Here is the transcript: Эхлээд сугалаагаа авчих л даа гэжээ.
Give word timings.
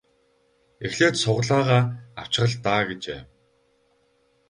Эхлээд 0.85 1.15
сугалаагаа 1.23 1.83
авчих 2.19 2.51
л 2.51 2.55
даа 2.65 2.81
гэжээ. 2.87 3.21